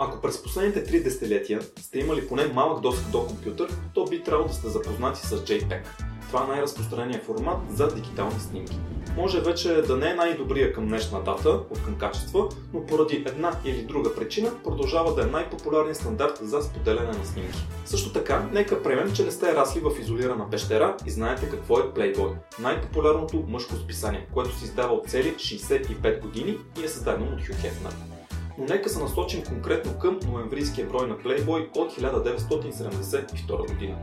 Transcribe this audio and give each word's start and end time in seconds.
Ако 0.00 0.20
през 0.20 0.42
последните 0.42 0.84
три 0.84 1.02
десетилетия 1.02 1.60
сте 1.78 1.98
имали 1.98 2.28
поне 2.28 2.46
малък 2.46 2.80
достъп 2.80 3.12
до 3.12 3.26
компютър, 3.26 3.68
то 3.94 4.04
би 4.04 4.22
трябвало 4.22 4.48
да 4.48 4.54
сте 4.54 4.68
запознати 4.68 5.26
с 5.26 5.36
JPEG. 5.36 5.82
Това 6.28 6.44
е 6.44 6.46
най-разпространеният 6.46 7.24
формат 7.24 7.58
за 7.70 7.94
дигитални 7.94 8.40
снимки. 8.40 8.78
Може 9.16 9.40
вече 9.40 9.82
да 9.82 9.96
не 9.96 10.10
е 10.10 10.14
най-добрия 10.14 10.72
към 10.72 10.88
днешна 10.88 11.22
дата, 11.22 11.50
от 11.50 11.82
към 11.84 11.98
качество, 11.98 12.48
но 12.74 12.86
поради 12.86 13.24
една 13.26 13.52
или 13.64 13.82
друга 13.82 14.14
причина 14.14 14.50
продължава 14.64 15.14
да 15.14 15.22
е 15.22 15.30
най-популярният 15.30 15.96
стандарт 15.96 16.38
за 16.42 16.62
споделяне 16.62 17.18
на 17.18 17.24
снимки. 17.24 17.58
Също 17.84 18.12
така, 18.12 18.48
нека 18.52 18.82
приемем, 18.82 19.12
че 19.12 19.24
не 19.24 19.30
сте 19.30 19.54
расли 19.54 19.80
в 19.80 20.00
изолирана 20.00 20.50
пещера 20.50 20.96
и 21.06 21.10
знаете 21.10 21.50
какво 21.50 21.78
е 21.78 21.82
Playboy. 21.82 22.32
Най-популярното 22.58 23.44
мъжко 23.48 23.74
списание, 23.74 24.28
което 24.34 24.58
се 24.58 24.64
издава 24.64 24.94
от 24.94 25.08
цели 25.08 25.34
65 25.34 26.20
години 26.20 26.58
и 26.80 26.84
е 26.84 26.88
създадено 26.88 27.26
от 27.32 27.46
Хю 27.46 27.52
Хефнер 27.60 28.17
но 28.58 28.64
нека 28.64 28.88
се 28.88 28.98
насочим 28.98 29.44
конкретно 29.44 29.98
към 29.98 30.20
ноемврийския 30.32 30.86
брой 30.86 31.06
на 31.06 31.14
Playboy 31.14 31.76
от 31.76 31.92
1972 31.92 33.68
година. 33.68 33.98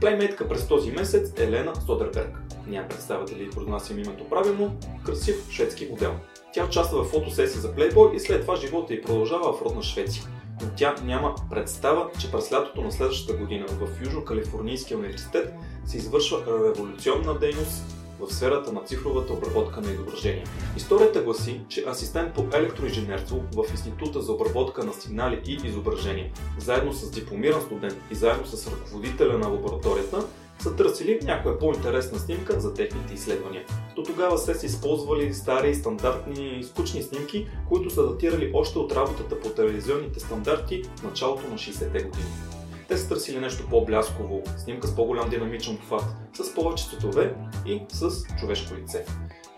Плеймейтка 0.00 0.48
през 0.48 0.68
този 0.68 0.90
месец 0.90 1.32
е 1.38 1.44
Елена 1.44 1.72
Содерберг. 1.86 2.38
Няма 2.66 2.88
представа 2.88 3.24
дали 3.24 3.50
произнасям 3.50 3.98
името 3.98 4.28
правилно, 4.28 4.76
красив 5.04 5.50
шведски 5.50 5.88
модел. 5.90 6.14
Тя 6.52 6.64
участва 6.64 7.04
в 7.04 7.08
фотосесия 7.08 7.60
за 7.60 7.74
Playboy 7.74 8.14
и 8.14 8.20
след 8.20 8.40
това 8.40 8.56
живота 8.56 8.94
й 8.94 9.02
продължава 9.02 9.52
в 9.52 9.62
родна 9.62 9.82
Швеция. 9.82 10.24
Но 10.62 10.68
тя 10.76 10.94
няма 11.04 11.34
представа, 11.50 12.10
че 12.20 12.32
през 12.32 12.52
лятото 12.52 12.80
на 12.80 12.92
следващата 12.92 13.38
година 13.38 13.66
в 13.68 14.00
Южно-Калифорнийския 14.04 14.96
университет 14.96 15.54
се 15.84 15.96
извършва 15.96 16.38
революционна 16.46 17.38
дейност 17.38 18.05
в 18.20 18.34
сферата 18.34 18.72
на 18.72 18.84
цифровата 18.84 19.32
обработка 19.32 19.80
на 19.80 19.92
изображения. 19.92 20.44
Историята 20.76 21.22
гласи, 21.22 21.60
че 21.68 21.84
асистент 21.88 22.34
по 22.34 22.44
електроинженерство 22.54 23.44
в 23.52 23.70
Института 23.70 24.22
за 24.22 24.32
обработка 24.32 24.84
на 24.84 24.92
сигнали 24.92 25.42
и 25.46 25.58
изображения, 25.64 26.30
заедно 26.58 26.92
с 26.92 27.10
дипломиран 27.10 27.62
студент 27.62 27.96
и 28.10 28.14
заедно 28.14 28.46
с 28.46 28.66
ръководителя 28.66 29.38
на 29.38 29.48
лабораторията, 29.48 30.24
са 30.58 30.76
търсили 30.76 31.20
някоя 31.22 31.58
по-интересна 31.58 32.18
снимка 32.18 32.60
за 32.60 32.74
техните 32.74 33.14
изследвания. 33.14 33.64
До 33.96 34.02
тогава 34.02 34.38
се 34.38 34.54
са 34.54 34.66
използвали 34.66 35.34
стари, 35.34 35.74
стандартни, 35.74 36.64
скучни 36.64 37.02
снимки, 37.02 37.48
които 37.68 37.90
са 37.90 38.06
датирали 38.06 38.50
още 38.54 38.78
от 38.78 38.92
работата 38.92 39.40
по 39.40 39.48
телевизионните 39.48 40.20
стандарти 40.20 40.82
в 40.96 41.02
началото 41.02 41.48
на 41.48 41.54
60-те 41.54 42.02
години. 42.02 42.55
Те 42.88 42.96
са 42.96 43.08
търсили 43.08 43.40
нещо 43.40 43.66
по-блясково, 43.70 44.42
снимка 44.56 44.86
с 44.86 44.96
по-голям 44.96 45.30
динамичен 45.30 45.74
обхват, 45.74 46.04
с 46.34 46.54
повече 46.54 46.84
цветове 46.84 47.34
и 47.66 47.82
с 47.88 48.10
човешко 48.40 48.74
лице. 48.74 49.04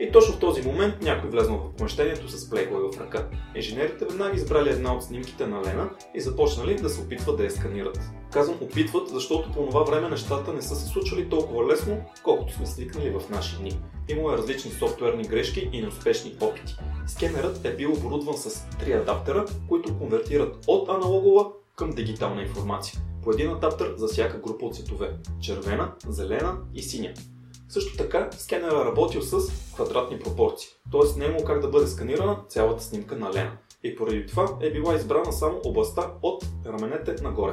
И 0.00 0.12
точно 0.12 0.34
в 0.34 0.38
този 0.38 0.62
момент 0.62 0.94
някой 1.02 1.30
влезнал 1.30 1.58
в 1.58 1.76
помещението 1.76 2.28
с 2.28 2.50
плейбой 2.50 2.80
в 2.80 3.00
ръка. 3.00 3.28
Инженерите 3.54 4.04
веднага 4.04 4.36
избрали 4.36 4.70
една 4.70 4.94
от 4.94 5.04
снимките 5.04 5.46
на 5.46 5.62
Лена 5.62 5.90
и 6.14 6.20
започнали 6.20 6.74
да 6.74 6.88
се 6.88 7.00
опитват 7.00 7.36
да 7.36 7.44
я 7.44 7.50
сканират. 7.50 8.00
Казвам 8.32 8.56
опитват, 8.60 9.08
защото 9.08 9.52
по 9.52 9.66
това 9.66 9.82
време 9.82 10.08
нещата 10.08 10.52
не 10.52 10.62
са 10.62 10.76
се 10.76 10.86
случвали 10.86 11.28
толкова 11.28 11.72
лесно, 11.72 12.00
колкото 12.22 12.52
сме 12.52 12.66
свикнали 12.66 13.10
в 13.10 13.30
наши 13.30 13.56
дни. 13.56 13.80
Имало 14.08 14.32
е 14.32 14.36
различни 14.36 14.70
софтуерни 14.70 15.22
грешки 15.22 15.70
и 15.72 15.80
неуспешни 15.80 16.34
опити. 16.40 16.76
Скенерът 17.06 17.64
е 17.64 17.76
бил 17.76 17.92
оборудван 17.92 18.36
с 18.36 18.68
три 18.80 18.92
адаптера, 18.92 19.46
които 19.68 19.98
конвертират 19.98 20.64
от 20.66 20.88
аналогова 20.88 21.46
към 21.76 21.90
дигитална 21.90 22.42
информация 22.42 23.00
по 23.28 23.32
един 23.32 23.50
адаптер 23.50 23.94
за 23.96 24.06
всяка 24.06 24.38
група 24.38 24.66
от 24.66 24.74
цветове– 24.74 25.16
червена, 25.40 25.92
зелена 26.08 26.58
и 26.74 26.82
синя. 26.82 27.14
Също 27.68 27.96
така, 27.96 28.30
скенера 28.32 28.84
работил 28.84 29.22
с 29.22 29.52
квадратни 29.74 30.18
пропорции, 30.18 30.68
т.е. 30.92 31.18
не 31.18 31.24
е 31.24 31.28
имало 31.28 31.44
как 31.44 31.60
да 31.60 31.68
бъде 31.68 31.86
сканирана 31.86 32.38
цялата 32.48 32.82
снимка 32.82 33.16
на 33.16 33.32
Лена. 33.32 33.58
И 33.84 33.96
поради 33.96 34.26
това 34.26 34.58
е 34.60 34.70
била 34.70 34.94
избрана 34.94 35.32
само 35.32 35.60
областта 35.64 36.12
от 36.22 36.44
раменете 36.66 37.22
нагоре. 37.22 37.52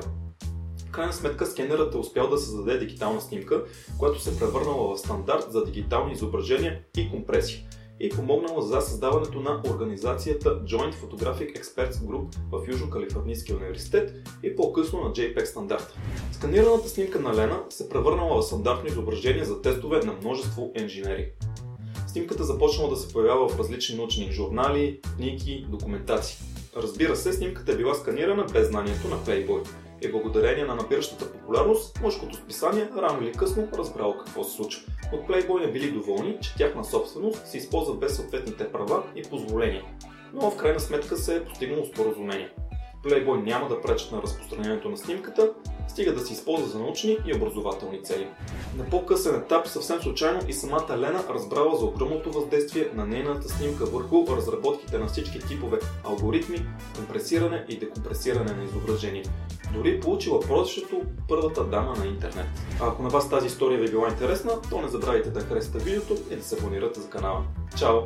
В 0.88 0.92
крайна 0.92 1.14
сметка 1.14 1.46
скенерът 1.46 1.94
е 1.94 1.98
успял 1.98 2.30
да 2.30 2.38
създаде 2.38 2.78
дигитална 2.78 3.22
снимка, 3.22 3.64
която 4.00 4.20
се 4.20 4.40
превърнала 4.40 4.96
в 4.96 5.00
стандарт 5.00 5.52
за 5.52 5.66
дигитални 5.66 6.14
изображения 6.14 6.82
и 6.98 7.12
компресия 7.12 7.60
и 8.00 8.10
помогнала 8.10 8.62
за 8.62 8.82
създаването 8.82 9.40
на 9.40 9.62
организацията 9.70 10.64
Joint 10.64 10.94
Photographic 10.94 11.62
Experts 11.62 11.94
Group 11.94 12.36
в 12.52 12.68
Южно-Калифорнийския 12.68 13.58
университет 13.58 14.14
и 14.44 14.56
по-късно 14.56 15.02
на 15.02 15.10
JPEG 15.10 15.46
стандарта. 15.46 15.96
Сканираната 16.32 16.90
снимка 16.90 17.20
на 17.20 17.36
Лена 17.36 17.60
се 17.70 17.90
превърнала 17.90 18.42
в 18.42 18.46
стандартно 18.46 18.90
изображение 18.90 19.44
за 19.44 19.62
тестове 19.62 20.00
на 20.00 20.14
множество 20.14 20.72
инженери. 20.76 21.32
Снимката 22.08 22.44
започнала 22.44 22.90
да 22.90 22.96
се 22.96 23.14
появява 23.14 23.50
в 23.50 23.60
различни 23.60 23.96
научни 23.96 24.32
журнали, 24.32 25.00
книги, 25.16 25.66
документации. 25.70 26.38
Разбира 26.76 27.16
се, 27.16 27.34
снимката 27.34 27.72
е 27.72 27.76
била 27.76 27.94
сканирана 27.94 28.46
без 28.54 28.68
знанието 28.68 29.08
на 29.08 29.16
Playboy– 29.16 29.68
и 30.02 30.12
благодарение 30.12 30.66
на 30.66 30.76
набиращата 30.76 31.32
популярност, 31.32 32.02
мъжкото 32.02 32.36
списание 32.36 32.90
рано 32.98 33.22
или 33.22 33.32
късно 33.32 33.68
разбрало 33.74 34.18
какво 34.18 34.44
се 34.44 34.56
случва. 34.56 34.82
От 35.14 35.28
Playboy 35.28 35.66
не 35.66 35.72
били 35.72 35.92
доволни, 35.92 36.38
че 36.42 36.56
тяхна 36.56 36.86
собственост 36.86 37.48
се 37.48 37.58
използва 37.58 37.96
без 37.96 38.16
съответните 38.16 38.72
права 38.72 39.04
и 39.16 39.24
позволения. 39.24 39.84
Но 40.34 40.52
в 40.52 40.58
крайна 40.58 40.80
сметка 40.80 41.18
се 41.18 41.36
е 41.36 41.46
постигнало 41.46 41.86
споразумение. 41.86 42.50
Playboy 43.06 43.44
няма 43.44 43.68
да 43.70 43.82
пречат 43.82 44.12
на 44.12 44.22
разпространението 44.22 44.90
на 44.90 44.98
снимката, 44.98 45.52
стига 45.88 46.14
да 46.14 46.20
се 46.20 46.34
използва 46.34 46.68
за 46.68 46.80
научни 46.80 47.18
и 47.28 47.36
образователни 47.36 48.04
цели. 48.04 48.28
На 48.78 48.86
по-късен 48.90 49.36
етап 49.36 49.68
съвсем 49.68 50.02
случайно 50.02 50.40
и 50.48 50.54
самата 50.54 50.98
Лена 50.98 51.24
разбрала 51.30 51.78
за 51.78 51.86
огромното 51.86 52.32
въздействие 52.32 52.90
на 52.94 53.06
нейната 53.06 53.50
снимка 53.50 53.86
върху 53.86 54.26
разработките 54.36 54.98
на 54.98 55.08
всички 55.08 55.40
типове 55.40 55.80
алгоритми, 56.04 56.66
компресиране 56.96 57.66
и 57.70 57.78
декомпресиране 57.78 58.54
на 58.54 58.64
изображение. 58.64 59.24
Дори 59.76 60.00
получила 60.00 60.40
прозвището 60.40 61.02
първата 61.28 61.64
дама 61.64 61.96
на 61.96 62.06
интернет. 62.06 62.48
А 62.82 62.88
ако 62.88 63.04
на 63.04 63.10
вас 63.10 63.30
тази 63.30 63.48
история 63.48 63.80
ви 63.80 63.86
е 63.86 63.90
била 63.90 64.10
интересна, 64.10 64.52
то 64.70 64.82
не 64.82 64.88
забравяйте 64.88 65.30
да 65.30 65.40
харесате 65.40 65.80
видеото 65.80 66.18
и 66.32 66.36
да 66.36 66.44
се 66.44 66.58
абонирате 66.60 67.00
за 67.00 67.10
канала. 67.10 67.44
Чао! 67.78 68.00